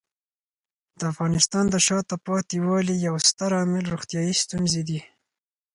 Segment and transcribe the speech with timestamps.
[0.99, 4.99] د افغانستان د شاته پاتې والي یو ستر عامل روغتیايي ستونزې دي.